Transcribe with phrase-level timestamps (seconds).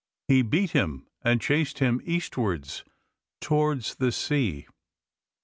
[0.27, 2.83] He beat him and chased him eastwards
[3.39, 4.65] towards the sea.